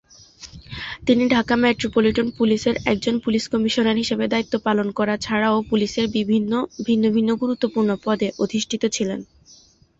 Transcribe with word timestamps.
তিনি 1.05 1.23
ঢাকা 1.27 1.55
মেট্রোপলিটন 1.57 2.27
পুলিশের 2.37 2.75
একজন 2.85 3.15
পুলিশ 3.19 3.43
কমিশনার 3.47 3.97
হিসেবে 3.97 4.25
দায়িত্ব 4.27 4.53
পালন 4.59 4.87
করা 4.91 5.15
ছাড়াও 5.17 5.57
পুলিশের 5.69 6.05
ভিন্ন 6.31 6.51
ভিন্ন 7.09 7.29
গুরুত্বপূর্ণ 7.35 7.89
পদে 8.05 8.27
অধিষ্ঠিত 8.39 8.83
ছিলেন। 8.95 9.19